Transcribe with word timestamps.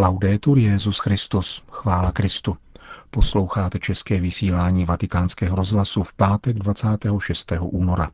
Laudetur 0.00 0.58
Jezus 0.58 0.98
Christus, 0.98 1.62
chvála 1.70 2.12
Kristu. 2.12 2.56
Posloucháte 3.10 3.78
české 3.78 4.20
vysílání 4.20 4.84
Vatikánského 4.84 5.56
rozhlasu 5.56 6.02
v 6.02 6.14
pátek 6.14 6.56
26. 6.56 7.52
února. 7.60 8.10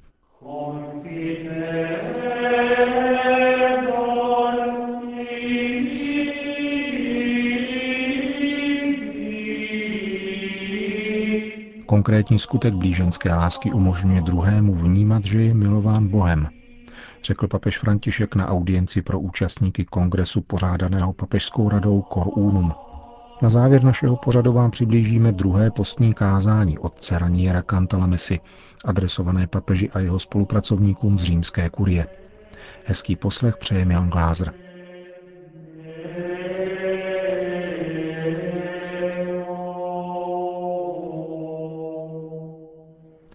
Konkrétní 11.87 12.39
skutek 12.39 12.75
blíženské 12.75 13.35
lásky 13.35 13.73
umožňuje 13.73 14.21
druhému 14.21 14.75
vnímat, 14.75 15.25
že 15.25 15.39
je 15.43 15.55
milován 15.55 16.09
Bohem, 16.09 16.49
řekl 17.25 17.49
papež 17.49 17.79
František 17.79 18.35
na 18.35 18.49
audienci 18.49 19.03
pro 19.03 19.21
účastníky 19.21 19.85
kongresu 19.85 20.41
pořádaného 20.41 21.13
papežskou 21.13 21.69
radou 21.69 22.05
Cor 22.13 22.29
Unum. 22.37 22.75
Na 23.43 23.51
závěr 23.51 23.85
našeho 23.85 24.17
pořadu 24.17 24.53
vám 24.53 24.71
přiblížíme 24.71 25.33
druhé 25.33 25.71
postní 25.71 26.15
kázání 26.15 26.79
otce 26.79 27.19
Raniera 27.19 27.63
Cantalamesi, 27.63 28.41
adresované 28.85 29.47
papeži 29.47 29.91
a 29.91 29.99
jeho 29.99 30.19
spolupracovníkům 30.19 31.19
z 31.19 31.23
římské 31.23 31.71
kurie. 31.71 32.07
Hezký 32.85 33.17
poslech 33.17 33.57
přeje 33.57 33.85
Milan 33.85 34.11
Glázer. 34.11 34.53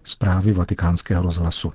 Zprávy 0.04 0.52
vatikánského 0.52 1.22
rozhlasu. 1.22 1.72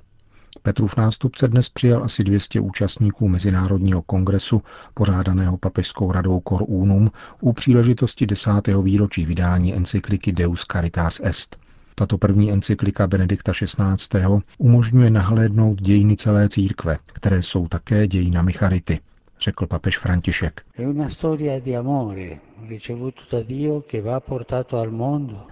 Petrův 0.62 0.96
nástupce 0.96 1.48
dnes 1.48 1.68
přijal 1.68 2.04
asi 2.04 2.24
200 2.24 2.60
účastníků 2.60 3.28
Mezinárodního 3.28 4.02
kongresu 4.02 4.62
pořádaného 4.94 5.56
papežskou 5.56 6.12
radou 6.12 6.42
Cor 6.48 6.64
Unum 6.66 7.10
u 7.40 7.52
příležitosti 7.52 8.26
desátého 8.26 8.82
výročí 8.82 9.26
vydání 9.26 9.74
encykliky 9.74 10.32
Deus 10.32 10.64
Caritas 10.72 11.20
Est. 11.24 11.56
Tato 11.94 12.18
první 12.18 12.52
encyklika 12.52 13.06
Benedikta 13.06 13.52
XVI. 13.52 14.26
umožňuje 14.58 15.10
nahlédnout 15.10 15.82
dějiny 15.82 16.16
celé 16.16 16.48
církve, 16.48 16.98
které 17.06 17.42
jsou 17.42 17.68
také 17.68 18.06
dějinami 18.06 18.52
charity, 18.52 19.00
řekl 19.40 19.66
papež 19.66 19.98
František. 19.98 20.62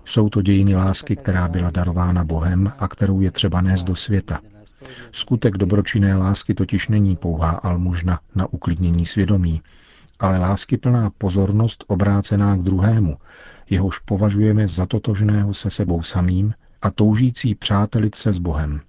Jsou 0.05 0.29
to 0.29 0.43
dějiny 0.43 0.75
lásky, 0.75 1.17
která 1.17 1.49
byla 1.49 1.71
darována 1.71 2.25
Bohem 2.25 2.73
a 2.79 2.89
kterou 2.89 3.21
je 3.21 3.31
třeba 3.31 3.61
nést 3.61 3.85
do 3.85 3.97
světa. 3.97 4.41
Skutek 5.13 5.57
dobročinné 5.57 6.17
lásky 6.17 6.55
totiž 6.55 6.89
není 6.89 7.17
pouhá 7.17 7.51
almužna 7.51 8.21
na 8.35 8.53
uklidnění 8.53 9.07
svědomí, 9.07 9.63
ale 10.19 10.39
lásky 10.39 10.77
plná 10.77 11.11
pozornost 11.19 11.85
obrácená 11.87 12.57
k 12.57 12.63
druhému, 12.63 13.17
jehož 13.71 13.99
považujeme 13.99 14.69
za 14.69 14.87
totožného 14.87 15.55
se 15.55 15.71
sebou 15.71 16.03
samým 16.03 16.55
a 16.83 16.91
toužící 16.91 17.55
přátelit 17.55 18.15
se 18.15 18.33
s 18.33 18.39
Bohem. 18.39 18.81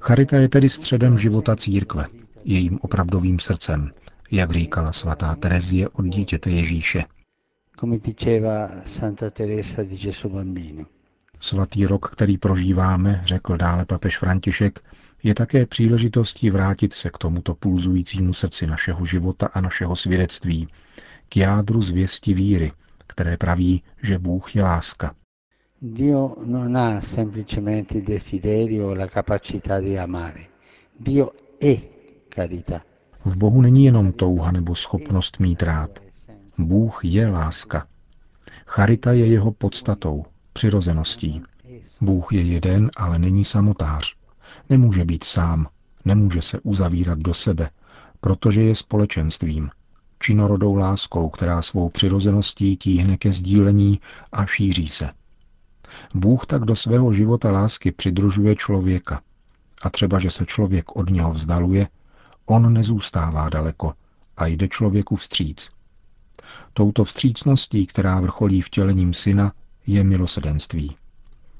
Charita 0.00 0.36
je 0.36 0.48
tedy 0.48 0.68
středem 0.68 1.18
života 1.18 1.56
církve, 1.56 2.06
jejím 2.44 2.78
opravdovým 2.82 3.38
srdcem, 3.38 3.90
jak 4.30 4.50
říkala 4.50 4.92
svatá 4.92 5.34
Terezie 5.34 5.88
od 5.88 6.04
dítěte 6.06 6.50
Ježíše. 6.50 7.04
Svatý 11.40 11.86
rok, 11.86 12.10
který 12.10 12.38
prožíváme, 12.38 13.20
řekl 13.24 13.56
dále 13.56 13.84
papež 13.84 14.18
František, 14.18 14.80
je 15.24 15.34
také 15.34 15.66
příležitostí 15.66 16.50
vrátit 16.50 16.92
se 16.92 17.10
k 17.10 17.18
tomuto 17.18 17.54
pulzujícímu 17.54 18.32
srdci 18.32 18.66
našeho 18.66 19.06
života 19.06 19.46
a 19.46 19.60
našeho 19.60 19.96
svědectví, 19.96 20.68
k 21.28 21.36
jádru 21.36 21.82
zvěsti 21.82 22.34
víry, 22.34 22.72
které 23.06 23.36
praví, 23.36 23.82
že 24.02 24.18
Bůh 24.18 24.56
je 24.56 24.62
láska. 24.62 25.14
Dio 25.82 26.36
non 26.44 26.76
ha 26.76 27.00
semplicemente 27.00 27.98
il 27.98 28.04
desiderio 28.04 28.88
o 28.88 28.94
la 28.94 29.06
capacità 29.06 29.80
di 29.80 29.98
amare. 29.98 30.46
Dio 31.00 31.32
è 31.60 31.76
carità. 32.28 32.80
V 33.24 33.36
Bohu 33.36 33.62
není 33.62 33.84
jenom 33.84 34.12
touha 34.12 34.50
nebo 34.52 34.74
schopnost 34.74 35.38
mít 35.38 35.62
rád. 35.62 35.98
Bůh 36.58 37.00
je 37.04 37.28
láska. 37.28 37.86
Charita 38.66 39.12
je 39.12 39.26
jeho 39.26 39.52
podstatou, 39.52 40.24
přirozeností. 40.52 41.42
Bůh 42.00 42.32
je 42.32 42.42
jeden, 42.42 42.90
ale 42.96 43.18
není 43.18 43.44
samotář. 43.44 44.16
Nemůže 44.70 45.04
být 45.04 45.24
sám, 45.24 45.66
nemůže 46.04 46.42
se 46.42 46.60
uzavírat 46.60 47.18
do 47.18 47.34
sebe, 47.34 47.70
protože 48.20 48.62
je 48.62 48.74
společenstvím, 48.74 49.70
činorodou 50.20 50.74
láskou, 50.74 51.28
která 51.28 51.62
svou 51.62 51.88
přirozeností 51.88 52.76
tíhne 52.76 53.16
ke 53.16 53.32
sdílení 53.32 54.00
a 54.32 54.46
šíří 54.46 54.88
se. 54.88 55.10
Bůh 56.14 56.46
tak 56.46 56.64
do 56.64 56.76
svého 56.76 57.12
života 57.12 57.50
lásky 57.52 57.92
přidružuje 57.92 58.56
člověka. 58.56 59.20
A 59.82 59.90
třeba, 59.90 60.18
že 60.18 60.30
se 60.30 60.46
člověk 60.46 60.96
od 60.96 61.10
něho 61.10 61.32
vzdaluje, 61.32 61.88
on 62.46 62.72
nezůstává 62.72 63.48
daleko 63.48 63.94
a 64.36 64.46
jde 64.46 64.68
člověku 64.68 65.16
vstříc. 65.16 65.70
Touto 66.72 67.04
vstřícností, 67.04 67.86
která 67.86 68.20
vrcholí 68.20 68.60
vtělením 68.60 69.14
syna, 69.14 69.52
je 69.86 70.04
milosedenství 70.04 70.96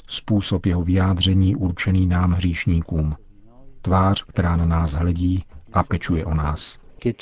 způsob 0.06 0.66
jeho 0.66 0.82
vyjádření 0.82 1.56
určený 1.56 2.06
nám 2.06 2.32
hříšníkům, 2.32 3.16
tvář, 3.82 4.24
která 4.24 4.56
na 4.56 4.66
nás 4.66 4.92
hledí 4.92 5.44
a 5.72 5.82
pečuje 5.82 6.24
o 6.24 6.34
nás. 6.34 6.78
E 7.06 7.12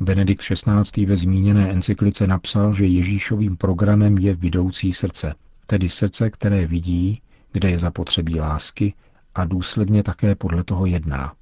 Benedikt 0.00 0.42
XVI. 0.42 1.06
ve 1.06 1.16
zmíněné 1.16 1.70
encyklice 1.70 2.26
napsal, 2.26 2.72
že 2.72 2.86
Ježíšovým 2.86 3.56
programem 3.56 4.18
je 4.18 4.34
vidoucí 4.34 4.92
srdce, 4.92 5.34
tedy 5.66 5.88
srdce, 5.88 6.30
které 6.30 6.66
vidí, 6.66 7.22
kde 7.52 7.70
je 7.70 7.78
zapotřebí 7.78 8.40
lásky 8.40 8.94
a 9.34 9.44
důsledně 9.44 10.02
také 10.02 10.34
podle 10.34 10.64
toho 10.64 10.86
jedná. 10.86 11.32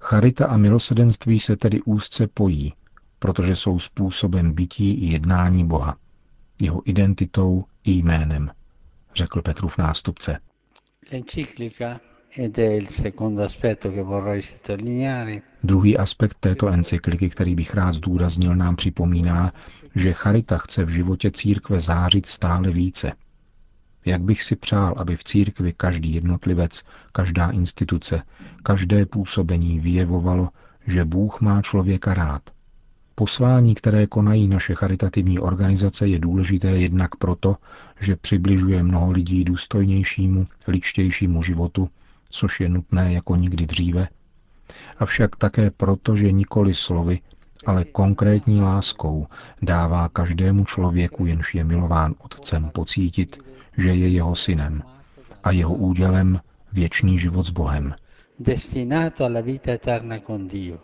Charita 0.00 0.46
a 0.46 0.56
milosedenství 0.56 1.38
se 1.40 1.56
tedy 1.56 1.82
úzce 1.82 2.26
pojí, 2.26 2.72
protože 3.18 3.56
jsou 3.56 3.78
způsobem 3.78 4.52
bytí 4.52 4.94
i 4.94 5.06
jednání 5.12 5.66
Boha 5.66 5.96
jeho 6.60 6.82
identitou 6.84 7.64
i 7.84 7.90
jménem, 7.90 8.50
řekl 9.14 9.42
Petrův 9.42 9.78
nástupce. 9.78 10.38
Druhý 15.64 15.98
aspekt 15.98 16.36
této 16.40 16.68
encykliky, 16.68 17.30
který 17.30 17.54
bych 17.54 17.74
rád 17.74 17.92
zdůraznil, 17.92 18.56
nám 18.56 18.76
připomíná, 18.76 19.52
že 19.94 20.12
charita 20.12 20.58
chce 20.58 20.84
v 20.84 20.88
životě 20.88 21.30
církve 21.30 21.80
zářit 21.80 22.26
stále 22.26 22.70
více. 22.70 23.12
Jak 24.04 24.22
bych 24.22 24.42
si 24.42 24.56
přál, 24.56 24.94
aby 24.96 25.16
v 25.16 25.24
církvi 25.24 25.72
každý 25.76 26.14
jednotlivec, 26.14 26.82
každá 27.12 27.50
instituce, 27.50 28.22
každé 28.62 29.06
působení 29.06 29.80
vyjevovalo, 29.80 30.48
že 30.86 31.04
Bůh 31.04 31.40
má 31.40 31.62
člověka 31.62 32.14
rád– 32.14 32.42
Poslání, 33.18 33.74
které 33.74 34.06
konají 34.06 34.48
naše 34.48 34.74
charitativní 34.74 35.38
organizace, 35.38 36.08
je 36.08 36.18
důležité 36.18 36.68
jednak 36.68 37.16
proto, 37.16 37.56
že 38.00 38.16
přibližuje 38.16 38.82
mnoho 38.82 39.10
lidí 39.10 39.44
důstojnějšímu, 39.44 40.46
ličtějšímu 40.68 41.42
životu, 41.42 41.88
což 42.30 42.60
je 42.60 42.68
nutné 42.68 43.12
jako 43.12 43.36
nikdy 43.36 43.66
dříve, 43.66 44.08
avšak 44.98 45.36
také 45.36 45.70
proto, 45.70 46.16
že 46.16 46.32
nikoli 46.32 46.74
slovy, 46.74 47.20
ale 47.66 47.84
konkrétní 47.84 48.60
láskou 48.60 49.26
dává 49.62 50.08
každému 50.08 50.64
člověku, 50.64 51.26
jenž 51.26 51.54
je 51.54 51.64
milován 51.64 52.14
Otcem, 52.18 52.70
pocítit, 52.70 53.38
že 53.78 53.94
je 53.94 54.08
jeho 54.08 54.34
synem 54.34 54.82
a 55.44 55.50
jeho 55.50 55.74
údělem 55.74 56.40
věčný 56.72 57.18
život 57.18 57.46
s 57.46 57.50
Bohem. 57.50 57.94
Destinato 58.38 59.24
alla 59.24 59.40
vita 59.40 59.72
eterna 59.72 60.18
con 60.18 60.48
Dio 60.48 60.78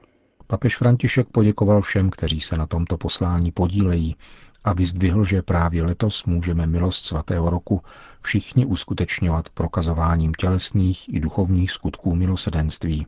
Papež 0.47 0.77
František 0.77 1.29
poděkoval 1.29 1.83
všem, 1.83 2.11
kteří 2.11 2.41
se 2.41 2.57
na 2.57 2.67
tomto 2.67 2.99
poslání 2.99 3.53
podílejí 3.53 4.17
a 4.65 4.73
vyzdvihl, 4.73 5.25
že 5.25 5.43
právě 5.43 5.85
letos 5.85 6.25
můžeme 6.25 6.67
milost 6.67 7.05
svatého 7.05 7.51
roku 7.51 7.83
všichni 8.21 8.67
uskutečňovat 8.67 9.49
prokazováním 9.49 10.33
tělesných 10.35 11.15
i 11.15 11.21
duchovních 11.21 11.71
skutků 11.71 12.15
milosedenství. 12.15 13.07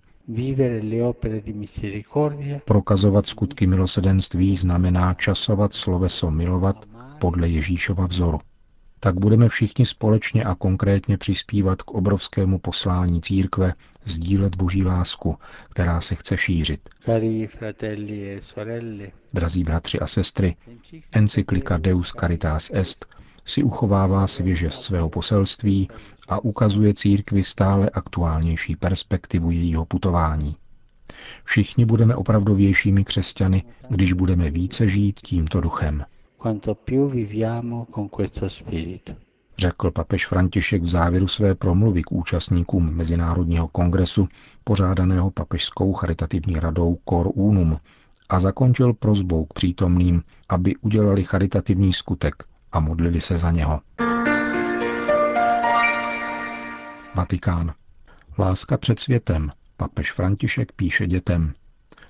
Prokazovat 2.65 3.27
skutky 3.27 3.67
milosedenství 3.67 4.56
znamená 4.56 5.15
časovat 5.15 5.75
sloveso 5.75 6.31
milovat 6.31 6.85
podle 7.19 7.49
Ježíšova 7.49 8.06
vzoru 8.06 8.39
tak 9.00 9.14
budeme 9.14 9.48
všichni 9.48 9.87
společně 9.87 10.44
a 10.44 10.54
konkrétně 10.54 11.19
přispívat 11.19 11.82
k 11.82 11.90
obrovskému 11.90 12.58
poslání 12.58 13.20
církve 13.20 13.75
sdílet 14.04 14.56
boží 14.56 14.84
lásku, 14.84 15.38
která 15.70 16.00
se 16.00 16.14
chce 16.14 16.38
šířit. 16.38 16.88
E 17.08 17.48
Drazí 19.32 19.64
bratři 19.64 20.00
a 20.00 20.06
sestry, 20.06 20.56
encyklika 21.12 21.76
Deus 21.76 22.12
Caritas 22.20 22.70
Est 22.75 23.06
si 23.44 23.62
uchovává 23.62 24.26
svěžest 24.26 24.82
svého 24.82 25.10
poselství 25.10 25.88
a 26.28 26.44
ukazuje 26.44 26.94
církvi 26.94 27.44
stále 27.44 27.90
aktuálnější 27.90 28.76
perspektivu 28.76 29.50
jejího 29.50 29.84
putování. 29.84 30.56
Všichni 31.44 31.87
budeme 31.87 32.16
opravdovějšími 32.16 33.04
křesťany, 33.04 33.64
když 33.88 34.12
budeme 34.12 34.50
více 34.50 34.88
žít 34.88 35.20
tímto 35.20 35.60
duchem. 35.60 36.04
Řekl 39.59 39.91
papež 39.91 40.27
František 40.27 40.83
v 40.83 40.88
závěru 40.88 41.29
své 41.29 41.55
promluvy 41.55 42.03
k 42.03 42.12
účastníkům 42.12 42.94
Mezinárodního 42.94 43.69
kongresu 43.69 44.29
pořádaného 44.65 45.31
papežskou 45.31 45.93
charitativní 45.93 46.55
radou 46.61 46.99
Cor 47.09 47.31
Unum 47.35 47.79
a 48.29 48.41
zakončil 48.41 48.93
prozbou 48.93 49.44
k 49.44 49.53
přítomným, 49.53 50.23
aby 50.49 50.77
udělali 50.77 51.25
charitativní 51.25 51.93
skutek 51.93 52.35
a 52.73 52.81
modlili 52.81 53.21
se 53.21 53.37
za 53.37 53.50
něho. 53.50 53.81
Vatikán. 57.15 57.73
Láska 58.39 58.77
před 58.77 59.00
světem. 59.00 59.50
Papež 59.77 60.12
František 60.12 60.73
píše 60.73 61.06
dětem. 61.06 61.53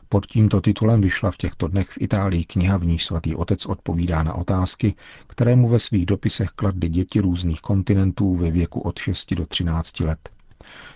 Pod 0.09 0.27
tímto 0.27 0.61
titulem 0.61 1.01
vyšla 1.01 1.31
v 1.31 1.37
těchto 1.37 1.69
dnech 1.69 1.89
v 1.89 2.01
Itálii 2.01 2.45
kniha, 2.45 2.77
v 2.77 2.87
níž 2.87 3.05
svatý 3.05 3.35
otec 3.35 3.67
odpovídá 3.67 4.23
na 4.23 4.35
otázky, 4.35 4.95
které 5.27 5.57
mu 5.57 5.69
ve 5.69 5.79
svých 5.79 6.07
dopisech 6.07 6.49
kladly 6.49 6.89
děti 6.89 7.21
různých 7.21 7.61
kontinentů 7.61 8.35
ve 8.35 8.51
věku 8.51 8.81
od 8.81 8.99
6 8.99 9.35
do 9.35 9.47
13 9.47 10.01
let. 10.01 10.31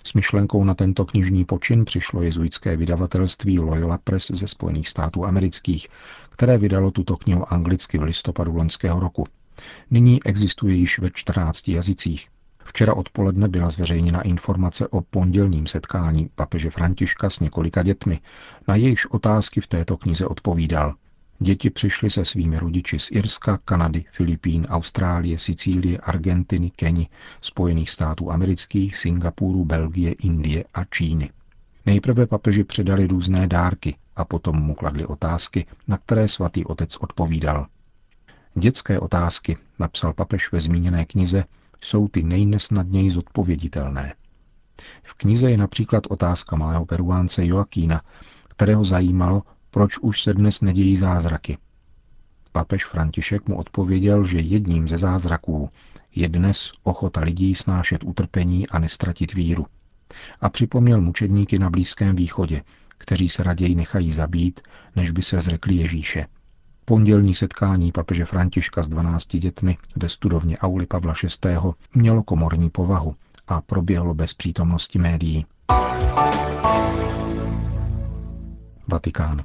S 0.05 0.13
myšlenkou 0.13 0.63
na 0.63 0.73
tento 0.73 1.05
knižní 1.05 1.45
počin 1.45 1.85
přišlo 1.85 2.21
jezuitské 2.21 2.77
vydavatelství 2.77 3.59
Loyola 3.59 3.97
Press 3.97 4.31
ze 4.33 4.47
Spojených 4.47 4.89
států 4.89 5.25
amerických, 5.25 5.87
které 6.29 6.57
vydalo 6.57 6.91
tuto 6.91 7.17
knihu 7.17 7.53
anglicky 7.53 7.97
v 7.97 8.03
listopadu 8.03 8.55
loňského 8.55 8.99
roku. 8.99 9.27
Nyní 9.91 10.23
existuje 10.23 10.75
již 10.75 10.99
ve 10.99 11.09
14 11.13 11.67
jazycích. 11.67 12.27
Včera 12.63 12.93
odpoledne 12.93 13.47
byla 13.47 13.69
zveřejněna 13.69 14.21
informace 14.21 14.87
o 14.87 15.01
pondělním 15.01 15.67
setkání 15.67 16.29
papeže 16.35 16.69
Františka 16.69 17.29
s 17.29 17.39
několika 17.39 17.83
dětmi, 17.83 18.19
na 18.67 18.75
jejichž 18.75 19.05
otázky 19.05 19.61
v 19.61 19.67
této 19.67 19.97
knize 19.97 20.25
odpovídal. 20.25 20.95
Děti 21.39 21.69
přišly 21.69 22.09
se 22.09 22.25
svými 22.25 22.59
rodiči 22.59 22.99
z 22.99 23.07
Irska, 23.11 23.59
Kanady, 23.65 24.05
Filipín, 24.11 24.67
Austrálie, 24.69 25.39
Sicílie, 25.39 25.97
Argentiny, 25.97 26.69
Keni, 26.69 27.09
Spojených 27.41 27.89
států 27.89 28.31
amerických, 28.31 28.97
Singapuru, 28.97 29.65
Belgie, 29.65 30.11
Indie 30.11 30.63
a 30.73 30.83
Číny. 30.85 31.29
Nejprve 31.85 32.25
papeži 32.25 32.63
předali 32.63 33.07
různé 33.07 33.47
dárky 33.47 33.95
a 34.15 34.25
potom 34.25 34.55
mu 34.55 34.73
kladli 34.73 35.05
otázky, 35.05 35.65
na 35.87 35.97
které 35.97 36.27
svatý 36.27 36.65
otec 36.65 36.97
odpovídal. 36.97 37.67
Dětské 38.55 38.99
otázky, 38.99 39.57
napsal 39.79 40.13
papež 40.13 40.51
ve 40.51 40.59
zmíněné 40.59 41.05
knize, 41.05 41.43
jsou 41.83 42.07
ty 42.07 42.23
nejnesnadněji 42.23 43.11
zodpověditelné. 43.11 44.13
V 45.03 45.13
knize 45.13 45.51
je 45.51 45.57
například 45.57 46.03
otázka 46.09 46.55
malého 46.55 46.85
peruánce 46.85 47.45
Joakína, 47.45 48.01
kterého 48.47 48.83
zajímalo, 48.83 49.41
proč 49.69 49.97
už 49.97 50.21
se 50.21 50.33
dnes 50.33 50.61
nedějí 50.61 50.97
zázraky. 50.97 51.57
Papež 52.51 52.85
František 52.85 53.47
mu 53.47 53.57
odpověděl, 53.57 54.23
že 54.23 54.39
jedním 54.39 54.87
ze 54.87 54.97
zázraků 54.97 55.69
je 56.15 56.29
dnes 56.29 56.71
ochota 56.83 57.21
lidí 57.21 57.55
snášet 57.55 58.03
utrpení 58.03 58.67
a 58.67 58.79
nestratit 58.79 59.33
víru. 59.33 59.65
A 60.41 60.49
připomněl 60.49 61.01
mučedníky 61.01 61.59
na 61.59 61.69
Blízkém 61.69 62.15
východě, 62.15 62.63
kteří 62.97 63.29
se 63.29 63.43
raději 63.43 63.75
nechají 63.75 64.11
zabít, 64.11 64.59
než 64.95 65.11
by 65.11 65.21
se 65.21 65.39
zrekli 65.39 65.75
Ježíše. 65.75 66.27
Pondělní 66.91 67.33
setkání 67.33 67.91
papeže 67.91 68.25
Františka 68.25 68.83
s 68.83 68.87
12 68.87 69.27
dětmi 69.27 69.77
ve 69.95 70.09
studovně 70.09 70.57
Auli 70.57 70.85
Pavla 70.85 71.13
VI. 71.43 71.57
mělo 71.93 72.23
komorní 72.23 72.69
povahu 72.69 73.15
a 73.47 73.61
proběhlo 73.61 74.13
bez 74.13 74.33
přítomnosti 74.33 74.99
médií. 74.99 75.45
Vatikán. 78.87 79.43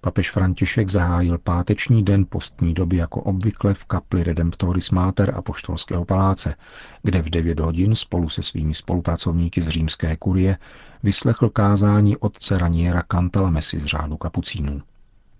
Papež 0.00 0.30
František 0.30 0.88
zahájil 0.88 1.38
páteční 1.38 2.02
den 2.02 2.26
postní 2.28 2.74
doby 2.74 2.96
jako 2.96 3.20
obvykle 3.20 3.74
v 3.74 3.84
kapli 3.84 4.24
Redemptoris 4.24 4.90
Mater 4.90 5.34
a 5.36 5.42
Poštolského 5.42 6.04
paláce, 6.04 6.54
kde 7.02 7.22
v 7.22 7.30
9 7.30 7.60
hodin 7.60 7.96
spolu 7.96 8.28
se 8.28 8.42
svými 8.42 8.74
spolupracovníky 8.74 9.62
z 9.62 9.68
římské 9.68 10.16
kurie 10.16 10.58
vyslechl 11.02 11.48
kázání 11.48 12.16
otce 12.16 12.58
Raniera 12.58 13.02
Cantalamesi 13.12 13.78
z 13.78 13.84
řádu 13.84 14.16
kapucínů. 14.16 14.82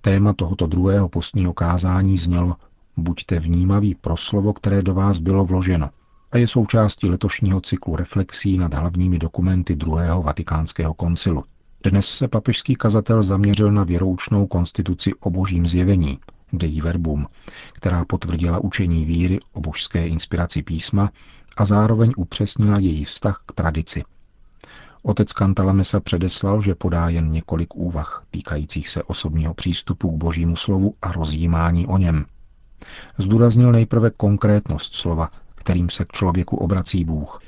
Téma 0.04 0.32
tohoto 0.32 0.66
druhého 0.66 1.08
postního 1.08 1.52
kázání 1.52 2.18
znělo 2.18 2.56
Buďte 2.96 3.38
vnímaví 3.38 3.94
pro 3.94 4.16
slovo, 4.16 4.52
které 4.52 4.82
do 4.82 4.94
vás 4.94 5.18
bylo 5.18 5.44
vloženo 5.44 5.90
a 6.32 6.38
je 6.38 6.46
součástí 6.48 7.08
letošního 7.08 7.60
cyklu 7.60 7.96
reflexí 7.96 8.58
nad 8.58 8.74
hlavními 8.74 9.18
dokumenty 9.18 9.76
druhého 9.76 10.22
vatikánského 10.22 10.94
koncilu. 10.94 11.44
Dnes 11.84 12.06
se 12.06 12.28
papežský 12.28 12.76
kazatel 12.76 13.22
zaměřil 13.22 13.72
na 13.72 13.84
věroučnou 13.84 14.46
konstituci 14.46 15.14
o 15.20 15.30
božím 15.30 15.66
zjevení, 15.66 16.18
Dei 16.52 16.80
Verbum, 16.80 17.26
která 17.72 18.04
potvrdila 18.04 18.58
učení 18.58 19.04
víry 19.04 19.40
o 19.52 19.60
božské 19.60 20.08
inspiraci 20.08 20.62
písma 20.62 21.10
a 21.56 21.64
zároveň 21.64 22.12
upřesnila 22.16 22.78
její 22.78 23.04
vztah 23.04 23.42
k 23.46 23.52
tradici. 23.52 24.04
Otec 25.06 25.32
Kantalamesa 25.32 26.00
předeslal, 26.00 26.62
že 26.62 26.74
podá 26.74 27.08
jen 27.08 27.32
několik 27.32 27.74
úvah 27.74 28.24
týkajících 28.30 28.88
se 28.88 29.02
osobního 29.02 29.54
přístupu 29.54 30.10
k 30.10 30.20
božímu 30.20 30.56
slovu 30.56 30.94
a 31.02 31.12
rozjímání 31.12 31.86
o 31.86 31.98
něm. 31.98 32.24
Zdůraznil 33.18 33.72
nejprve 33.72 34.10
konkrétnost 34.10 34.94
slova, 34.94 35.30
kterým 35.54 35.90
se 35.90 36.04
k 36.04 36.12
člověku 36.12 36.56
obrací 36.56 37.04
Bůh. 37.04 37.40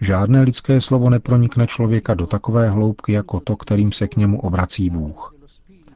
Žádné 0.00 0.42
lidské 0.42 0.80
slovo 0.80 1.10
nepronikne 1.10 1.66
člověka 1.66 2.14
do 2.14 2.26
takové 2.26 2.70
hloubky 2.70 3.12
jako 3.12 3.40
to, 3.40 3.56
kterým 3.56 3.92
se 3.92 4.08
k 4.08 4.16
němu 4.16 4.40
obrací 4.40 4.90
Bůh. 4.90 5.34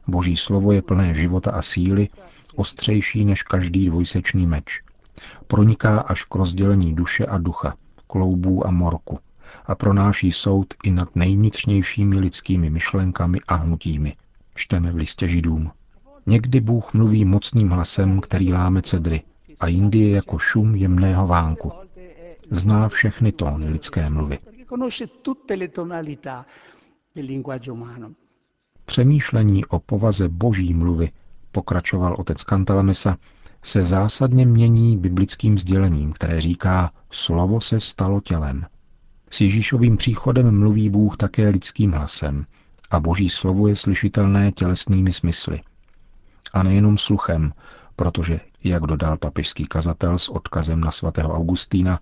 Boží 0.07 0.37
slovo 0.37 0.71
je 0.71 0.81
plné 0.81 1.13
života 1.13 1.51
a 1.51 1.61
síly, 1.61 2.09
ostřejší 2.55 3.25
než 3.25 3.43
každý 3.43 3.85
dvojsečný 3.85 4.47
meč. 4.47 4.88
Proniká 5.47 5.99
až 5.99 6.23
k 6.23 6.35
rozdělení 6.35 6.95
duše 6.95 7.25
a 7.25 7.37
ducha, 7.37 7.73
kloubů 8.07 8.67
a 8.67 8.71
morku 8.71 9.19
a 9.65 9.75
pronáší 9.75 10.31
soud 10.31 10.73
i 10.83 10.91
nad 10.91 11.15
nejvnitřnějšími 11.15 12.19
lidskými 12.19 12.69
myšlenkami 12.69 13.39
a 13.47 13.55
hnutími. 13.55 14.15
Čteme 14.55 14.91
v 14.91 14.95
listě 14.95 15.27
Židům. 15.27 15.71
Někdy 16.25 16.59
Bůh 16.59 16.93
mluví 16.93 17.25
mocným 17.25 17.69
hlasem, 17.69 18.21
který 18.21 18.53
láme 18.53 18.81
cedry, 18.81 19.21
a 19.59 19.67
jindy 19.67 19.99
je 19.99 20.09
jako 20.09 20.37
šum 20.37 20.75
jemného 20.75 21.27
vánku. 21.27 21.71
Zná 22.51 22.89
všechny 22.89 23.31
tóny 23.31 23.69
lidské 23.69 24.09
mluvy. 24.09 24.39
Přemýšlení 28.85 29.65
o 29.65 29.79
povaze 29.79 30.29
boží 30.29 30.73
mluvy, 30.73 31.11
pokračoval 31.51 32.15
otec 32.19 32.43
Kantalamesa, 32.43 33.17
se 33.63 33.85
zásadně 33.85 34.45
mění 34.45 34.97
biblickým 34.97 35.57
sdělením, 35.57 36.11
které 36.13 36.41
říká 36.41 36.91
slovo 37.11 37.61
se 37.61 37.79
stalo 37.79 38.21
tělem. 38.21 38.65
S 39.29 39.41
Ježíšovým 39.41 39.97
příchodem 39.97 40.59
mluví 40.59 40.89
Bůh 40.89 41.17
také 41.17 41.49
lidským 41.49 41.91
hlasem 41.91 42.45
a 42.91 42.99
boží 42.99 43.29
slovo 43.29 43.67
je 43.67 43.75
slyšitelné 43.75 44.51
tělesnými 44.51 45.13
smysly. 45.13 45.61
A 46.53 46.63
nejenom 46.63 46.97
sluchem, 46.97 47.53
protože, 47.95 48.39
jak 48.63 48.83
dodal 48.83 49.17
papežský 49.17 49.65
kazatel 49.65 50.19
s 50.19 50.29
odkazem 50.29 50.81
na 50.81 50.91
svatého 50.91 51.33
Augustína, 51.33 51.99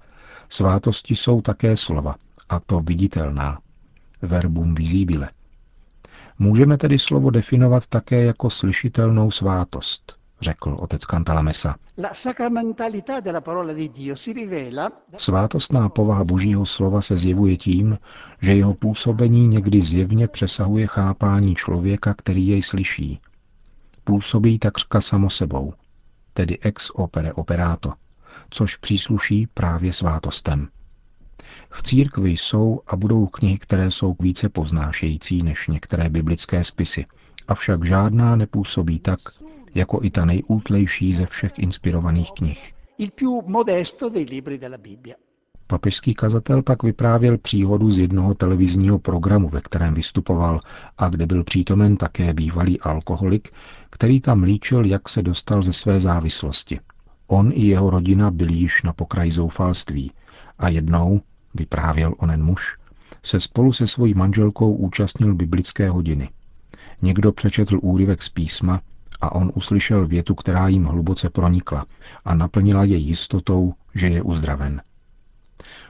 svátosti 0.50 1.16
jsou 1.16 1.42
také 1.42 1.78
slova, 1.78 2.16
a 2.50 2.60
to 2.60 2.80
viditelná. 2.80 3.60
Verbum 4.22 4.76
visibile. 4.76 5.30
Můžeme 6.40 6.78
tedy 6.78 7.00
slovo 7.00 7.30
definovat 7.30 7.88
také 7.88 8.24
jako 8.24 8.50
slyšitelnou 8.50 9.32
svátost, 9.32 10.17
řekl 10.42 10.76
otec 10.80 11.02
Cantalamessa. 11.06 11.76
Svátostná 15.18 15.90
povaha 15.90 16.24
Božího 16.24 16.66
slova 16.66 17.02
se 17.02 17.18
zjevuje 17.18 17.58
tím, 17.58 17.98
že 18.42 18.56
jeho 18.56 18.74
působení 18.74 19.48
někdy 19.48 19.82
zjevně 19.82 20.28
přesahuje 20.28 20.88
chápání 20.88 21.56
člověka, 21.56 22.14
který 22.14 22.48
jej 22.48 22.62
slyší. 22.62 23.20
Působí 24.04 24.60
takřka 24.60 25.02
samo 25.02 25.30
sebou, 25.30 25.74
tedy 26.34 26.60
ex 26.60 26.92
opere 26.94 27.34
operato, 27.34 27.94
což 28.50 28.76
přísluší 28.76 29.48
právě 29.54 29.94
svátostem. 29.94 30.68
V 31.70 31.84
církvi 31.84 32.32
jsou 32.32 32.82
a 32.88 32.96
budou 32.96 33.28
knihy, 33.28 33.58
které 33.58 33.92
jsou 33.92 34.16
více 34.20 34.50
poznášející 34.50 35.44
než 35.44 35.68
některé 35.68 36.10
biblické 36.10 36.64
spisy, 36.64 37.06
avšak 37.48 37.86
žádná 37.86 38.36
nepůsobí 38.36 39.00
tak, 39.00 39.20
jako 39.76 40.00
i 40.04 40.10
ta 40.10 40.26
nejútlejší 40.26 41.14
ze 41.14 41.26
všech 41.26 41.60
inspirovaných 41.60 42.32
knih. 42.32 42.74
Papežský 45.68 46.14
kazatel 46.14 46.64
pak 46.64 46.84
vyprávěl 46.84 47.38
příhodu 47.38 47.92
z 47.92 47.98
jednoho 47.98 48.34
televizního 48.34 49.00
programu, 49.00 49.50
ve 49.50 49.62
kterém 49.62 49.94
vystupoval 49.94 50.60
a 50.98 51.10
kde 51.10 51.26
byl 51.26 51.44
přítomen 51.44 51.98
také 51.98 52.34
bývalý 52.34 52.82
alkoholik, 52.82 53.50
který 53.90 54.22
tam 54.22 54.44
líčil, 54.44 54.86
jak 54.86 55.10
se 55.10 55.22
dostal 55.22 55.64
ze 55.64 55.74
své 55.74 56.00
závislosti. 56.00 56.80
On 57.28 57.52
i 57.54 57.66
jeho 57.66 57.90
rodina 57.90 58.32
byli 58.32 58.54
již 58.54 58.84
na 58.84 58.94
pokraji 58.94 59.32
zoufalství 59.32 60.12
a 60.60 60.70
jednou, 60.70 61.22
vyprávěl 61.54 62.14
onen 62.18 62.44
muž, 62.44 62.78
se 63.24 63.40
spolu 63.40 63.74
se 63.74 63.88
svojí 63.88 64.14
manželkou 64.14 64.74
účastnil 64.74 65.36
biblické 65.36 65.90
hodiny. 65.90 66.30
Někdo 67.02 67.32
přečetl 67.32 67.80
úryvek 67.82 68.24
z 68.24 68.30
písma 68.30 68.82
a 69.22 69.36
on 69.36 69.52
uslyšel 69.56 70.08
větu, 70.08 70.36
která 70.36 70.68
jim 70.68 70.86
hluboce 70.86 71.30
pronikla 71.30 71.86
a 72.26 72.36
naplnila 72.36 72.84
jej 72.84 73.02
jistotou, 73.02 73.74
že 73.96 74.08
je 74.08 74.22
uzdraven. 74.22 74.82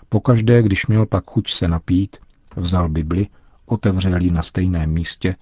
Pokaždé, 0.09 0.61
když 0.63 0.87
měl 0.87 1.05
pak 1.05 1.31
chuť 1.31 1.51
se 1.51 1.67
napít, 1.67 2.17
vzal 2.55 2.89
Bibli, 2.89 3.27
otevřel 3.65 4.21
ji 4.21 4.31
na 4.31 4.41
stejném 4.41 4.89
místě, 4.89 5.35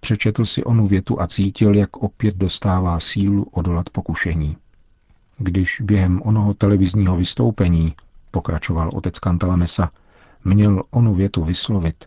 přečetl 0.00 0.44
si 0.44 0.64
onu 0.64 0.86
větu 0.86 1.20
a 1.20 1.26
cítil, 1.26 1.74
jak 1.74 1.96
opět 1.96 2.36
dostává 2.36 3.00
sílu 3.00 3.44
odolat 3.44 3.90
pokušení. 3.90 4.56
Když 5.38 5.80
během 5.80 6.22
onoho 6.24 6.54
televizního 6.54 7.16
vystoupení, 7.16 7.94
pokračoval 8.30 8.90
otec 8.94 9.18
Kantalamesa, 9.18 9.90
měl 10.44 10.82
onu 10.90 11.14
větu 11.14 11.44
vyslovit, 11.44 12.04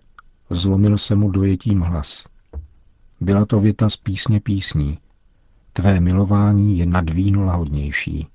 zlomil 0.49 0.97
se 0.97 1.15
mu 1.15 1.31
dojetím 1.31 1.81
hlas. 1.81 2.25
Byla 3.21 3.45
to 3.45 3.59
věta 3.59 3.89
z 3.89 3.97
písně 3.97 4.39
písní. 4.39 4.99
Tvé 5.73 5.99
milování 5.99 6.77
je 6.77 6.85
nad 6.85 7.09
víno 7.09 7.45
lahodnější. 7.45 8.27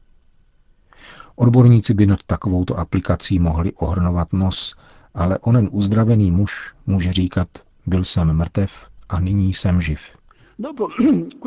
Odborníci 1.36 1.94
by 1.94 2.06
nad 2.06 2.20
takovouto 2.26 2.78
aplikací 2.78 3.38
mohli 3.38 3.72
ohrnovat 3.72 4.32
nos, 4.32 4.74
ale 5.14 5.38
onen 5.38 5.68
uzdravený 5.72 6.30
muž 6.30 6.74
může 6.86 7.12
říkat, 7.12 7.48
byl 7.86 8.04
jsem 8.04 8.32
mrtev 8.32 8.72
a 9.08 9.20
nyní 9.20 9.54
jsem 9.54 9.80
živ. 9.80 10.16
Dopo 10.58 10.88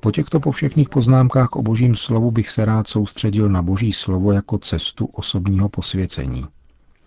po 0.00 0.10
těchto 0.10 0.40
povšechných 0.40 0.88
poznámkách 0.88 1.56
o 1.56 1.62
božím 1.62 1.96
slovu 1.96 2.30
bych 2.30 2.50
se 2.50 2.64
rád 2.64 2.88
soustředil 2.88 3.48
na 3.48 3.62
boží 3.62 3.92
slovo 3.92 4.32
jako 4.32 4.58
cestu 4.58 5.06
osobního 5.06 5.68
posvěcení. 5.68 6.46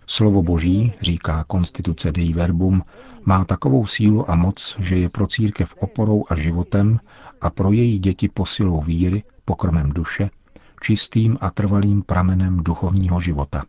Slovo 0.06 0.42
boží, 0.42 0.92
říká 1.00 1.44
konstituce 1.44 2.12
Dei 2.12 2.32
Verbum, 2.32 2.82
má 3.24 3.44
takovou 3.44 3.86
sílu 3.86 4.30
a 4.30 4.34
moc, 4.34 4.76
že 4.78 4.96
je 4.96 5.08
pro 5.08 5.26
církev 5.26 5.74
oporou 5.80 6.24
a 6.30 6.34
životem 6.34 7.00
a 7.40 7.50
pro 7.50 7.72
její 7.72 7.98
děti 7.98 8.28
posilou 8.28 8.80
víry, 8.80 9.22
pokrmem 9.44 9.90
duše, 9.92 10.30
čistým 10.80 11.38
a 11.40 11.50
trvalým 11.50 12.02
pramenem 12.02 12.56
duchovního 12.56 13.20
života. 13.20 13.64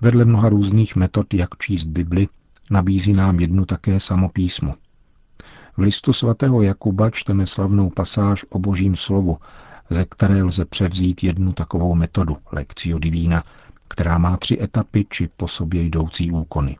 Vedle 0.00 0.24
mnoha 0.24 0.48
různých 0.48 0.96
metod, 0.96 1.34
jak 1.34 1.48
číst 1.58 1.84
Bibli, 1.84 2.28
nabízí 2.70 3.12
nám 3.12 3.40
jednu 3.40 3.64
také 3.64 4.00
samopísmu– 4.00 4.74
v 5.76 5.78
listu 5.78 6.12
svatého 6.12 6.62
Jakuba 6.62 7.10
čteme 7.10 7.46
slavnou 7.46 7.90
pasáž 7.90 8.44
o 8.48 8.58
božím 8.58 8.96
slovu, 8.96 9.38
ze 9.90 10.04
které 10.04 10.42
lze 10.42 10.64
převzít 10.64 11.24
jednu 11.24 11.52
takovou 11.52 11.94
metodu, 11.94 12.36
lekcio 12.52 12.98
divína, 12.98 13.42
která 13.88 14.18
má 14.18 14.36
tři 14.36 14.58
etapy 14.62 15.06
či 15.10 15.28
po 15.36 15.48
sobě 15.48 15.82
jdoucí 15.82 16.30
úkony. 16.30 16.76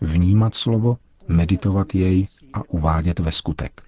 Vnímat 0.00 0.54
slovo, 0.54 0.96
meditovat 1.28 1.94
jej 1.94 2.26
a 2.52 2.62
uvádět 2.68 3.18
ve 3.18 3.32
skutek. 3.32 3.82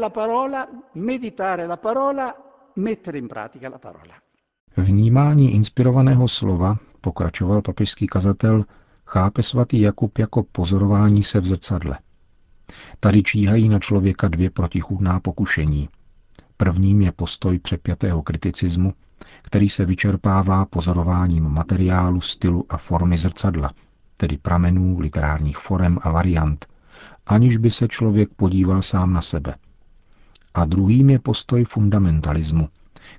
la 0.00 0.10
parola, 0.10 0.66
meditare 0.94 1.66
la 1.66 1.76
parola, 1.76 2.34
mettere 2.76 3.18
in 3.18 3.28
pratica 3.28 3.68
la 3.68 3.78
parola. 3.78 4.14
Vnímání 4.76 5.54
inspirovaného 5.54 6.28
slova, 6.28 6.76
pokračoval 7.00 7.62
papežský 7.62 8.06
kazatel, 8.06 8.64
chápe 9.06 9.42
svatý 9.42 9.80
Jakub 9.80 10.18
jako 10.18 10.42
pozorování 10.42 11.22
se 11.22 11.40
v 11.40 11.46
zrcadle– 11.46 11.98
Tady 13.00 13.22
číhají 13.22 13.68
na 13.68 13.78
člověka 13.78 14.28
dvě 14.28 14.50
protichůdná 14.50 15.20
pokušení. 15.20 15.88
Prvním 16.56 17.02
je 17.02 17.12
postoj 17.12 17.58
přepjatého 17.58 18.22
kriticismu, 18.22 18.92
který 19.42 19.68
se 19.68 19.84
vyčerpává 19.84 20.64
pozorováním 20.64 21.48
materiálu, 21.48 22.20
stylu 22.20 22.64
a 22.68 22.76
formy 22.76 23.18
zrcadla, 23.18 23.72
tedy 24.16 24.38
pramenů, 24.38 24.98
literárních 24.98 25.58
forem 25.58 25.98
a 26.02 26.10
variant, 26.10 26.66
aniž 27.26 27.56
by 27.56 27.70
se 27.70 27.88
člověk 27.88 28.28
podíval 28.36 28.82
sám 28.82 29.12
na 29.12 29.20
sebe. 29.20 29.54
A 30.54 30.64
druhým 30.64 31.10
je 31.10 31.18
postoj 31.18 31.64
fundamentalismu, 31.64 32.68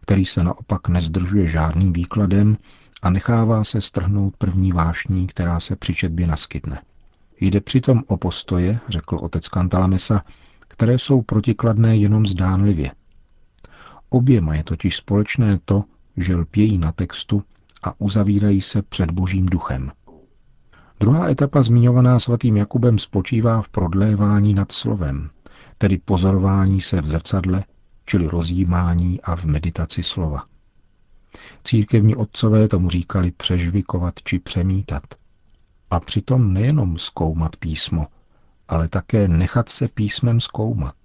který 0.02 0.26
se 0.26 0.44
naopak 0.44 0.88
nezdržuje 0.88 1.48
žádným 1.48 1.94
výkladem 1.94 2.58
a 3.02 3.10
nechává 3.10 3.64
se 3.64 3.82
strhnout 3.82 4.38
první 4.38 4.72
vášní, 4.72 5.28
která 5.28 5.60
se 5.60 5.76
při 5.76 5.94
četbě 5.94 6.28
naskytne. 6.28 6.82
Jde 7.40 7.62
přitom 7.62 8.04
o 8.08 8.18
postoje, 8.18 8.80
řekl 8.88 9.16
otec 9.22 9.48
Kantalamesa, 9.48 10.24
které 10.60 11.00
jsou 11.00 11.22
protikladné 11.22 11.98
jenom 11.98 12.26
zdánlivě. 12.26 12.92
Oběma 14.10 14.56
je 14.56 14.64
totiž 14.64 14.96
společné 14.96 15.60
to, 15.66 15.84
že 16.18 16.36
lpějí 16.36 16.78
na 16.78 16.92
textu 16.92 17.44
a 17.84 18.02
uzavírají 18.02 18.62
se 18.62 18.82
před 18.82 19.12
božím 19.12 19.46
duchem. 19.46 19.92
Druhá 21.00 21.30
etapa 21.30 21.64
zmiňovaná 21.64 22.20
svatým 22.20 22.58
Jakubem 22.58 23.00
spočívá 23.00 23.62
v 23.62 23.70
prodlévání 23.70 24.54
nad 24.54 24.72
slovem, 24.72 25.30
tedy 25.78 25.98
pozorování 25.98 26.82
se 26.82 27.02
v 27.02 27.08
zrcadle, 27.08 27.64
čili 28.06 28.28
rozjímání 28.28 29.22
a 29.22 29.36
v 29.36 29.46
meditaci 29.46 30.04
slova. 30.04 30.44
Církevní 31.64 32.16
otcové 32.16 32.68
tomu 32.68 32.90
říkali 32.90 33.32
přežvikovat 33.32 34.14
či 34.24 34.40
přemítat– 34.40 35.04
a 35.90 36.00
přitom 36.00 36.54
nejenom 36.54 36.98
zkoumat 36.98 37.56
písmo, 37.56 38.08
ale 38.68 38.88
také 38.88 39.28
nechat 39.28 39.70
se 39.70 39.88
písmem 39.88 40.40
zkoumat. 40.40 40.96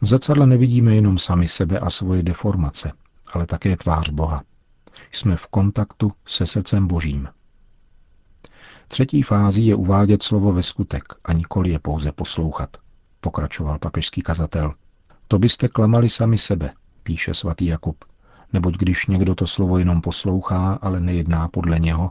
V 0.00 0.06
zrcadle 0.06 0.46
nevidíme 0.46 0.94
jenom 0.94 1.18
sami 1.18 1.48
sebe 1.48 1.78
a 1.78 1.90
svoje 1.90 2.22
deformace, 2.22 2.92
ale 3.32 3.46
také 3.46 3.76
tvář 3.76 4.08
Boha. 4.08 4.42
Jsme 5.12 5.36
v 5.36 5.46
kontaktu 5.46 6.12
se 6.26 6.46
srdcem 6.46 6.86
Božím. 6.86 7.28
Třetí 8.88 9.22
fází 9.22 9.66
je 9.66 9.74
uvádět 9.74 10.22
slovo 10.22 10.52
ve 10.52 10.62
skutek 10.62 11.04
a 11.24 11.32
nikoli 11.32 11.70
je 11.70 11.78
pouze 11.78 12.12
poslouchat, 12.12 12.76
pokračoval 13.20 13.78
papežský 13.78 14.22
kazatel. 14.22 14.74
To 15.28 15.38
byste 15.38 15.68
klamali 15.68 16.08
sami 16.08 16.38
sebe, 16.38 16.72
píše 17.02 17.34
svatý 17.34 17.66
Jakub, 17.66 18.04
neboť 18.52 18.76
když 18.76 19.06
někdo 19.06 19.34
to 19.34 19.46
slovo 19.46 19.78
jenom 19.78 20.00
poslouchá, 20.00 20.78
ale 20.82 21.00
nejedná 21.00 21.48
podle 21.48 21.78
něho, 21.78 22.10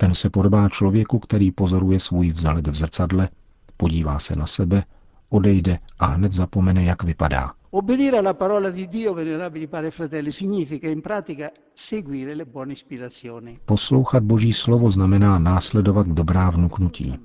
ten 0.00 0.14
se 0.14 0.30
podobá 0.30 0.68
člověku, 0.68 1.18
který 1.18 1.52
pozoruje 1.52 2.00
svůj 2.00 2.30
vzhled 2.32 2.66
v 2.66 2.74
zrcadle, 2.74 3.28
podívá 3.76 4.18
se 4.18 4.36
na 4.36 4.46
sebe, 4.46 4.84
odejde 5.28 5.78
a 5.98 6.06
hned 6.06 6.32
zapomene, 6.32 6.84
jak 6.84 7.02
vypadá. 7.02 7.52
Obbedire 7.70 8.18
alla 8.18 8.34
parola 8.34 8.70
di 8.70 8.86
Dio, 8.86 9.14
venerabili 9.14 9.66
padre 9.66 9.90
fratelli, 9.90 10.32
significa 10.32 10.88
in 10.88 11.02
pratica 11.02 11.50
seguire 11.74 12.34
le 12.34 12.44
buone 12.44 12.72
ispirazioni. 12.72 13.58
Poslouchat 13.64 14.22
Boží 14.22 14.52
slovo 14.52 14.90
znamená 14.90 15.38
následovat 15.38 16.06
dobrá 16.06 16.50
vnuknutí. 16.50 17.18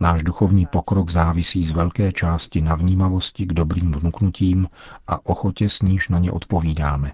Náš 0.00 0.22
duchovní 0.22 0.66
pokrok 0.66 1.10
závisí 1.10 1.64
z 1.64 1.70
velké 1.70 2.12
části 2.12 2.60
na 2.60 2.74
vnímavosti 2.74 3.46
k 3.46 3.52
dobrým 3.52 3.92
vnuknutím 3.92 4.68
a 5.06 5.26
ochotě 5.26 5.68
s 5.68 5.82
níž 5.82 6.08
na 6.08 6.18
ně 6.18 6.32
odpovídáme. 6.32 7.12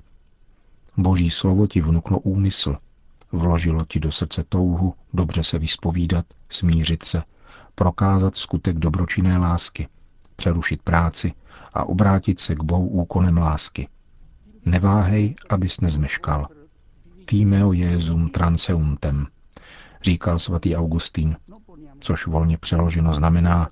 Boží 0.97 1.31
slovo 1.31 1.67
ti 1.67 1.81
vnuklo 1.81 2.19
úmysl, 2.19 2.77
Vložilo 3.33 3.85
ti 3.85 4.01
do 4.01 4.13
srdce 4.13 4.45
touhu 4.49 4.95
dobře 5.15 5.45
se 5.45 5.59
vyspovídat, 5.59 6.27
smířit 6.49 7.05
se, 7.05 7.23
prokázat 7.75 8.37
skutek 8.37 8.79
dobročinné 8.79 9.39
lásky, 9.39 9.89
přerušit 10.37 10.83
práci 10.83 11.33
a 11.75 11.85
obrátit 11.85 12.41
se 12.41 12.55
k 12.55 12.63
Bohu 12.63 12.89
úkonem 12.89 13.39
lásky. 13.39 13.89
Neváhej, 14.67 15.35
abys 15.49 15.81
nezmeškal. 15.81 16.49
Týmeo 17.25 17.73
Jezum 17.73 18.29
transeuntem, 18.29 19.27
říkal 20.03 20.39
svatý 20.39 20.77
Augustín, 20.77 21.37
což 22.01 22.27
volně 22.27 22.59
přeloženo 22.59 23.15
znamená 23.15 23.69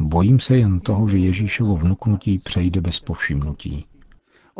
bojím 0.00 0.40
se 0.40 0.56
jen 0.56 0.80
toho, 0.80 1.08
že 1.08 1.18
Ježíšovo 1.18 1.76
vnuknutí 1.76 2.38
přejde 2.38 2.80
bez 2.80 3.00
povšimnutí. 3.00 3.86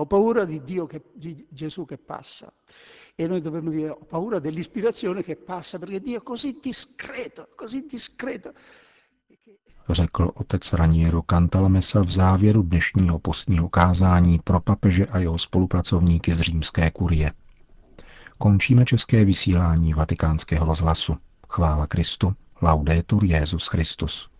Ho 0.00 0.07
paura 0.07 0.45
di 0.45 0.62
Dio 0.62 0.87
che, 0.87 1.02
di 1.12 1.45
Gesù 1.50 1.85
che 1.85 1.99
passa. 1.99 2.52
E 3.17 3.26
noi 3.26 3.40
dovremmo 3.40 3.71
dire 3.71 3.90
ho 3.90 4.05
paura 4.09 4.38
dell'ispirazione 4.38 5.23
che 5.23 5.35
passa 5.35 5.78
perché 5.78 6.00
Dio 6.00 6.19
è 6.19 6.23
così 6.23 6.59
discreto, 6.62 7.49
così 7.57 7.85
discreto. 7.85 8.52
Řekl 9.90 10.31
otec 10.35 10.73
Raniero 10.73 11.23
Cantalamessa 11.23 12.00
v 12.00 12.11
závěru 12.11 12.62
dnešního 12.62 13.19
postního 13.19 13.69
kázání 13.69 14.38
pro 14.38 14.61
papeže 14.61 15.07
a 15.07 15.19
jeho 15.19 15.38
spolupracovníky 15.38 16.33
z 16.33 16.40
římské 16.40 16.90
kurie. 16.90 17.33
Končíme 18.38 18.85
české 18.85 19.25
vysílání 19.25 19.95
vatikánského 19.95 20.67
rozhlasu. 20.67 21.17
Chvála 21.49 21.87
Kristu. 21.87 22.35
Laudetur 22.62 23.25
Jezus 23.25 23.67
Christus. 23.67 24.31